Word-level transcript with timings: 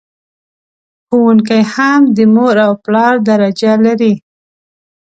ښوونکي 1.07 1.59
هم 1.73 2.01
د 2.15 2.17
مور 2.33 2.55
او 2.67 2.73
پلار 2.85 3.13
درجه 3.29 3.73
لر... 3.83 4.01